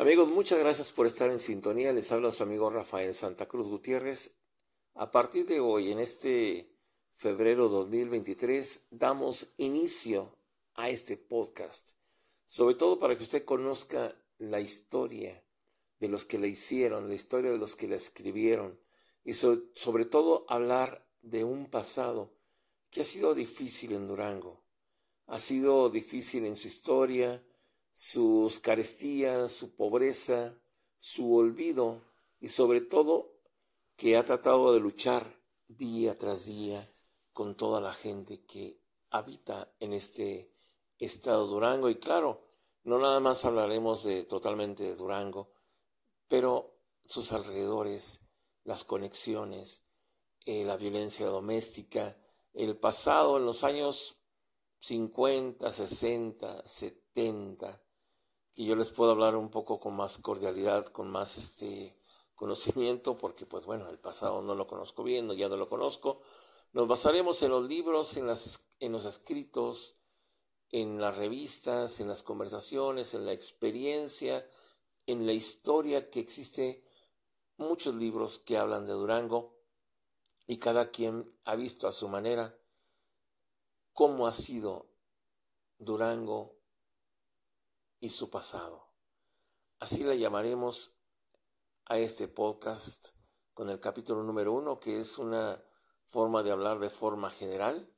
Amigos, 0.00 0.30
muchas 0.30 0.58
gracias 0.58 0.92
por 0.92 1.06
estar 1.06 1.30
en 1.30 1.38
sintonía. 1.38 1.92
Les 1.92 2.10
habla 2.10 2.30
su 2.30 2.42
amigo 2.42 2.70
Rafael 2.70 3.12
Santa 3.12 3.46
Cruz 3.46 3.68
Gutiérrez. 3.68 4.34
A 4.94 5.10
partir 5.10 5.46
de 5.46 5.60
hoy, 5.60 5.92
en 5.92 6.00
este 6.00 6.74
febrero 7.12 7.68
2023, 7.68 8.86
damos 8.88 9.52
inicio 9.58 10.38
a 10.72 10.88
este 10.88 11.18
podcast, 11.18 11.98
sobre 12.46 12.76
todo 12.76 12.98
para 12.98 13.14
que 13.14 13.24
usted 13.24 13.44
conozca 13.44 14.16
la 14.38 14.62
historia 14.62 15.44
de 15.98 16.08
los 16.08 16.24
que 16.24 16.38
la 16.38 16.46
hicieron, 16.46 17.06
la 17.06 17.14
historia 17.14 17.50
de 17.50 17.58
los 17.58 17.76
que 17.76 17.86
la 17.86 17.96
escribieron 17.96 18.80
y 19.22 19.34
sobre, 19.34 20.06
todo 20.06 20.46
hablar 20.48 21.06
de 21.20 21.44
un 21.44 21.68
pasado 21.68 22.32
que 22.90 23.02
ha 23.02 23.04
sido 23.04 23.34
difícil 23.34 23.92
en 23.92 24.06
Durango, 24.06 24.64
ha 25.26 25.38
sido 25.38 25.90
difícil 25.90 26.46
en 26.46 26.56
su 26.56 26.68
historia, 26.68 27.44
sus 28.02 28.60
carestías, 28.60 29.52
su 29.52 29.76
pobreza, 29.76 30.58
su 30.96 31.36
olvido 31.36 32.00
y 32.40 32.48
sobre 32.48 32.80
todo 32.80 33.42
que 33.94 34.16
ha 34.16 34.24
tratado 34.24 34.72
de 34.72 34.80
luchar 34.80 35.38
día 35.68 36.16
tras 36.16 36.46
día 36.46 36.90
con 37.34 37.58
toda 37.58 37.78
la 37.82 37.92
gente 37.92 38.42
que 38.46 38.80
habita 39.10 39.74
en 39.80 39.92
este 39.92 40.50
estado 40.98 41.46
Durango. 41.46 41.90
Y 41.90 41.96
claro, 41.96 42.46
no 42.84 42.98
nada 42.98 43.20
más 43.20 43.44
hablaremos 43.44 44.02
de 44.02 44.24
totalmente 44.24 44.82
de 44.82 44.96
Durango, 44.96 45.52
pero 46.26 46.78
sus 47.04 47.32
alrededores, 47.32 48.22
las 48.64 48.82
conexiones, 48.82 49.84
eh, 50.46 50.64
la 50.64 50.78
violencia 50.78 51.26
doméstica, 51.26 52.16
el 52.54 52.78
pasado 52.78 53.36
en 53.36 53.44
los 53.44 53.62
años 53.62 54.16
50, 54.78 55.70
60, 55.70 56.66
70, 56.66 57.82
que 58.54 58.64
yo 58.64 58.74
les 58.76 58.90
puedo 58.90 59.12
hablar 59.12 59.36
un 59.36 59.50
poco 59.50 59.80
con 59.80 59.94
más 59.96 60.18
cordialidad, 60.18 60.86
con 60.86 61.10
más 61.10 61.38
este 61.38 61.96
conocimiento, 62.34 63.16
porque 63.16 63.46
pues 63.46 63.66
bueno, 63.66 63.88
el 63.90 63.98
pasado 63.98 64.42
no 64.42 64.54
lo 64.54 64.66
conozco 64.66 65.02
bien, 65.02 65.30
ya 65.36 65.48
no 65.48 65.56
lo 65.56 65.68
conozco. 65.68 66.22
Nos 66.72 66.88
basaremos 66.88 67.42
en 67.42 67.50
los 67.50 67.64
libros, 67.66 68.16
en, 68.16 68.28
en 68.80 68.92
los 68.92 69.04
escritos, 69.04 69.96
en 70.70 71.00
las 71.00 71.16
revistas, 71.16 72.00
en 72.00 72.08
las 72.08 72.22
conversaciones, 72.22 73.14
en 73.14 73.26
la 73.26 73.32
experiencia, 73.32 74.48
en 75.06 75.26
la 75.26 75.32
historia 75.32 76.10
que 76.10 76.20
existe 76.20 76.84
muchos 77.56 77.94
libros 77.96 78.38
que 78.38 78.56
hablan 78.56 78.86
de 78.86 78.92
Durango 78.92 79.58
y 80.46 80.58
cada 80.58 80.90
quien 80.90 81.30
ha 81.44 81.56
visto 81.56 81.88
a 81.88 81.92
su 81.92 82.08
manera 82.08 82.58
cómo 83.92 84.26
ha 84.26 84.32
sido 84.32 84.88
Durango 85.78 86.59
y 88.00 88.08
su 88.08 88.30
pasado. 88.30 88.86
Así 89.78 90.02
le 90.02 90.18
llamaremos 90.18 90.96
a 91.84 91.98
este 91.98 92.28
podcast 92.28 93.08
con 93.54 93.68
el 93.68 93.78
capítulo 93.78 94.22
número 94.22 94.52
uno, 94.52 94.80
que 94.80 94.98
es 94.98 95.18
una 95.18 95.62
forma 96.06 96.42
de 96.42 96.50
hablar 96.50 96.78
de 96.78 96.90
forma 96.90 97.30
general, 97.30 97.88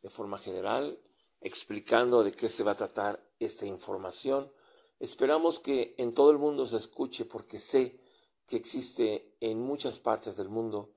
de 0.00 0.10
forma 0.10 0.38
general, 0.38 1.00
explicando 1.40 2.22
de 2.22 2.32
qué 2.32 2.48
se 2.48 2.62
va 2.62 2.72
a 2.72 2.76
tratar 2.76 3.22
esta 3.38 3.66
información. 3.66 4.52
Esperamos 4.98 5.58
que 5.58 5.94
en 5.98 6.14
todo 6.14 6.30
el 6.30 6.38
mundo 6.38 6.66
se 6.66 6.76
escuche 6.76 7.24
porque 7.24 7.58
sé 7.58 8.00
que 8.46 8.56
existe 8.56 9.36
en 9.40 9.60
muchas 9.60 9.98
partes 9.98 10.36
del 10.36 10.48
mundo 10.48 10.94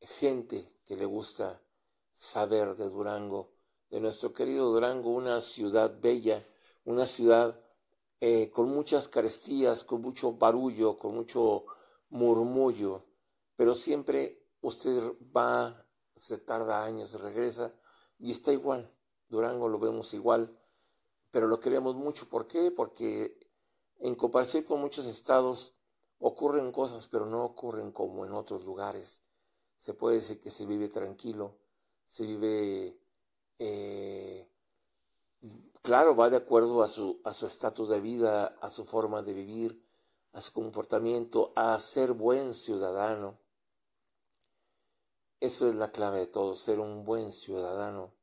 gente 0.00 0.80
que 0.84 0.96
le 0.96 1.04
gusta 1.04 1.62
saber 2.12 2.76
de 2.76 2.88
Durango, 2.88 3.52
de 3.90 4.00
nuestro 4.00 4.32
querido 4.32 4.70
Durango, 4.72 5.10
una 5.10 5.40
ciudad 5.40 6.00
bella, 6.00 6.46
una 6.84 7.06
ciudad 7.06 7.60
eh, 8.20 8.50
con 8.50 8.68
muchas 8.68 9.08
carestías, 9.08 9.84
con 9.84 10.02
mucho 10.02 10.32
barullo, 10.34 10.98
con 10.98 11.14
mucho 11.14 11.64
murmullo, 12.10 13.04
pero 13.56 13.74
siempre 13.74 14.46
usted 14.60 15.00
va, 15.36 15.86
se 16.14 16.38
tarda 16.38 16.84
años, 16.84 17.20
regresa 17.20 17.74
y 18.18 18.30
está 18.30 18.52
igual. 18.52 18.92
Durango 19.28 19.68
lo 19.68 19.78
vemos 19.78 20.12
igual, 20.14 20.56
pero 21.30 21.48
lo 21.48 21.58
queremos 21.58 21.96
mucho. 21.96 22.28
¿Por 22.28 22.46
qué? 22.46 22.70
Porque 22.70 23.38
en 24.00 24.14
comparación 24.14 24.64
con 24.64 24.80
muchos 24.80 25.06
estados, 25.06 25.74
Ocurren 26.24 26.70
cosas, 26.70 27.08
pero 27.08 27.26
no 27.26 27.42
ocurren 27.42 27.90
como 27.90 28.24
en 28.24 28.32
otros 28.32 28.64
lugares. 28.64 29.24
Se 29.76 29.92
puede 29.92 30.16
decir 30.16 30.40
que 30.40 30.52
se 30.52 30.66
vive 30.66 30.86
tranquilo, 30.86 31.58
se 32.06 32.24
vive, 32.24 32.96
eh, 33.58 34.48
claro, 35.82 36.16
va 36.16 36.30
de 36.30 36.36
acuerdo 36.36 36.82
a 36.82 36.88
su 36.88 37.20
a 37.24 37.32
su 37.32 37.46
estatus 37.46 37.88
de 37.88 38.00
vida, 38.00 38.56
a 38.60 38.70
su 38.70 38.84
forma 38.84 39.22
de 39.22 39.32
vivir, 39.32 39.84
a 40.32 40.40
su 40.40 40.52
comportamiento, 40.52 41.52
a 41.56 41.78
ser 41.78 42.12
buen 42.12 42.54
ciudadano. 42.54 43.38
Eso 45.40 45.68
es 45.68 45.76
la 45.76 45.90
clave 45.90 46.20
de 46.20 46.26
todo, 46.26 46.54
ser 46.54 46.78
un 46.78 47.04
buen 47.04 47.32
ciudadano 47.32 48.14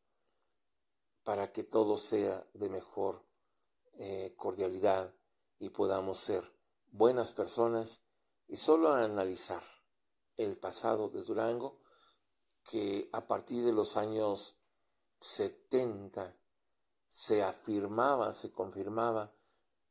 para 1.24 1.52
que 1.52 1.64
todo 1.64 1.98
sea 1.98 2.48
de 2.54 2.70
mejor 2.70 3.24
eh, 3.94 4.34
cordialidad 4.38 5.14
y 5.60 5.70
podamos 5.70 6.20
ser 6.20 6.44
buenas 6.88 7.34
personas 7.34 8.02
y 8.48 8.56
solo 8.56 8.94
analizar 8.94 9.62
el 10.38 10.58
pasado 10.58 11.10
de 11.10 11.22
Durango, 11.24 11.82
que 12.64 13.10
a 13.12 13.28
partir 13.28 13.64
de 13.66 13.74
los 13.74 13.98
años 13.98 14.58
70 15.20 16.36
se 17.10 17.44
afirmaba, 17.44 18.34
se 18.34 18.52
confirmaba 18.52 19.34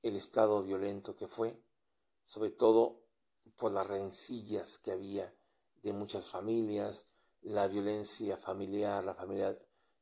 el 0.03 0.17
estado 0.17 0.63
violento 0.63 1.17
que 1.17 1.29
fue, 1.29 1.61
sobre 2.25 2.51
todo 2.51 3.03
por 3.57 3.73
las 3.73 3.87
rencillas 3.87 4.79
que 4.79 4.93
había 4.93 5.35
de 5.83 5.93
muchas 5.93 6.29
familias, 6.29 7.07
la 7.43 7.67
violencia 7.67 8.37
familiar, 8.37 9.05
la 9.05 9.15
familia, 9.15 9.57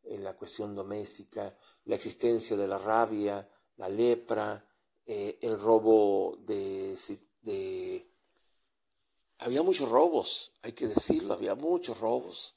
en 0.04 0.22
la 0.22 0.36
cuestión 0.36 0.74
doméstica, 0.74 1.56
la 1.84 1.96
existencia 1.96 2.56
de 2.56 2.68
la 2.68 2.78
rabia, 2.78 3.48
la 3.76 3.88
lepra, 3.88 4.64
eh, 5.04 5.38
el 5.40 5.58
robo 5.60 6.36
de, 6.40 6.96
de, 7.42 8.10
Había 9.38 9.62
muchos 9.62 9.88
robos, 9.88 10.52
hay 10.62 10.72
que 10.72 10.88
decirlo, 10.88 11.34
había 11.34 11.54
muchos 11.54 12.00
robos. 12.00 12.54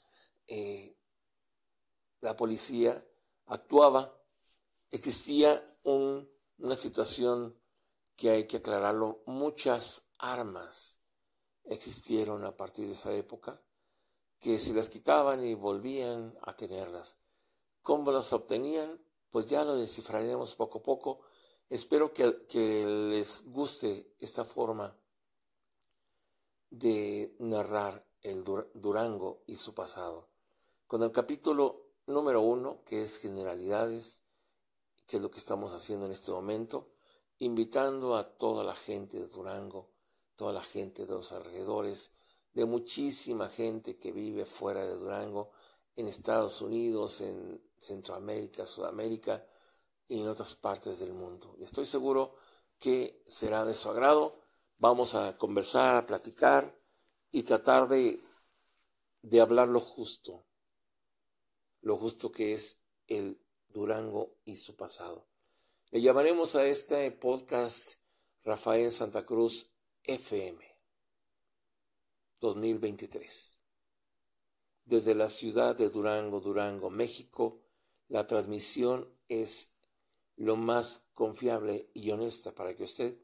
Eh, 0.48 0.96
la 2.22 2.36
policía 2.36 3.04
actuaba, 3.46 4.19
existía 4.92 5.64
una 5.84 6.76
situación 6.76 7.58
que 8.16 8.30
hay 8.30 8.48
que 8.48 8.58
aclararlo, 8.58 9.24
muchas 9.26 10.04
armas 10.18 11.02
existieron 11.64 12.44
a 12.44 12.58
partir 12.58 12.88
de 12.88 12.94
esa 12.94 13.14
época, 13.14 13.62
que 14.40 14.60
se 14.60 14.74
las 14.74 14.90
quitaban 14.90 15.46
y 15.46 15.54
volvían 15.54 16.38
a 16.42 16.56
tenerlas. 16.56 17.20
¿Cómo 17.82 18.12
las 18.12 18.34
obtenían? 18.34 19.02
Pues 19.30 19.46
ya 19.48 19.64
lo 19.64 19.76
descifraremos 19.76 20.56
poco 20.56 20.80
a 20.80 20.84
poco 20.84 21.22
Espero 21.70 22.12
que, 22.12 22.84
les 23.12 23.44
guste 23.46 24.16
esta 24.20 24.44
forma 24.44 24.98
de 26.72 27.36
narrar 27.38 28.08
el 28.22 28.44
Durango 28.44 29.44
y 29.46 29.56
su 29.56 29.76
pasado. 29.76 30.30
Con 30.88 31.04
el 31.04 31.12
capítulo 31.12 31.92
número 32.08 32.42
uno, 32.42 32.84
que 32.86 33.04
es 33.04 33.20
generalidades, 33.20 34.24
que 35.10 35.18
es 35.18 35.24
lo 35.24 35.32
que 35.32 35.40
estamos 35.40 35.74
haciendo 35.74 36.06
en 36.06 36.12
este 36.12 36.32
momento, 36.32 36.92
invitando 37.40 38.16
a 38.16 38.38
toda 38.38 38.64
la 38.64 38.76
gente 38.76 39.18
de 39.18 39.26
Durango, 39.26 39.90
toda 40.36 40.54
la 40.54 40.62
gente 40.62 41.08
de 41.08 41.14
los 41.14 41.32
alrededores, 41.32 42.12
de 42.54 42.66
muchísima 42.66 43.50
gente 43.50 43.98
que 43.98 44.12
vive 44.12 44.46
fuera 44.46 44.86
de 44.86 44.96
Durango, 44.96 45.50
en 45.96 46.08
Estados 46.08 46.62
Unidos, 46.62 47.22
en 47.22 47.60
Centroamérica, 47.80 48.68
Sudamérica, 48.68 49.44
y 50.08 50.20
en 50.22 50.28
otras 50.28 50.54
partes 50.54 51.00
del 51.00 51.14
mundo. 51.14 51.58
Estoy 51.60 51.88
seguro 51.88 52.36
que 52.78 53.24
será 53.26 53.66
de 53.66 53.74
su 53.74 53.90
agrado. 53.90 54.40
Vamos 54.78 55.16
a 55.16 55.36
conversar, 55.38 55.98
a 55.98 56.06
platicar 56.06 56.80
y 57.32 57.42
tratar 57.42 57.88
de, 57.88 58.22
de 59.24 59.42
hablar 59.42 59.70
lo 59.70 59.80
justo, 59.80 60.46
lo 61.82 61.98
justo 61.98 62.32
que 62.32 62.54
es 62.54 62.78
el 63.08 63.42
Durango 63.70 64.36
y 64.46 64.56
su 64.56 64.76
pasado. 64.76 65.26
Le 65.92 66.02
llamaremos 66.02 66.56
a 66.56 66.66
este 66.66 67.12
podcast 67.12 67.96
Rafael 68.44 68.92
Santa 68.92 69.26
Cruz 69.26 69.70
FM 70.04 70.64
2023. 72.40 73.60
Desde 74.86 75.16
la 75.16 75.30
ciudad 75.30 75.76
de 75.76 75.90
Durango, 75.90 76.40
Durango, 76.40 76.90
México, 76.90 77.62
la 78.08 78.26
transmisión 78.26 79.08
es 79.28 79.72
lo 80.36 80.56
más 80.56 81.06
confiable 81.14 81.90
y 81.94 82.10
honesta 82.12 82.54
para 82.54 82.76
que 82.76 82.84
usted 82.84 83.18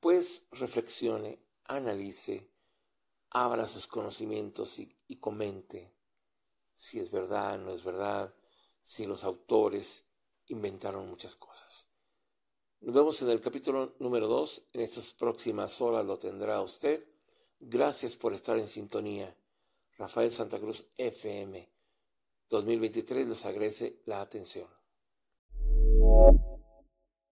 pues 0.00 0.46
reflexione, 0.52 1.38
analice, 1.64 2.50
abra 3.30 3.66
sus 3.66 3.86
conocimientos 3.86 4.78
y, 4.78 4.96
y 5.06 5.16
comente 5.16 5.92
si 6.80 6.98
es 6.98 7.10
verdad, 7.10 7.58
no 7.58 7.74
es 7.74 7.84
verdad, 7.84 8.34
si 8.82 9.06
los 9.06 9.24
autores 9.24 10.04
inventaron 10.46 11.08
muchas 11.08 11.36
cosas. 11.36 11.88
Nos 12.80 12.94
vemos 12.94 13.20
en 13.22 13.28
el 13.30 13.40
capítulo 13.40 13.94
número 13.98 14.26
2. 14.26 14.68
En 14.72 14.80
estas 14.80 15.12
próximas 15.12 15.80
horas 15.80 16.04
lo 16.04 16.18
tendrá 16.18 16.60
usted. 16.62 17.04
Gracias 17.58 18.16
por 18.16 18.32
estar 18.32 18.58
en 18.58 18.68
sintonía. 18.68 19.36
Rafael 19.98 20.32
Santa 20.32 20.58
Cruz 20.58 20.86
FM 20.96 21.68
2023 22.48 23.28
les 23.28 23.44
agradece 23.44 24.00
la 24.06 24.22
atención. 24.22 24.79